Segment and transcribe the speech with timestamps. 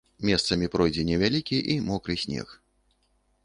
[0.27, 2.59] Месцамі пройдзе невялікі і мокры снег.